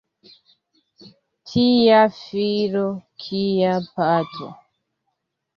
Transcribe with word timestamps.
Tia 1.51 1.99
filo 2.21 2.83
kia 3.27 3.77
patro! 3.93 4.53